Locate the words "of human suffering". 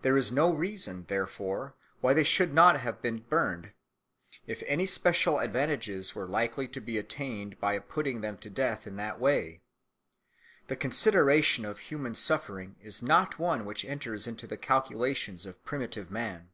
11.66-12.76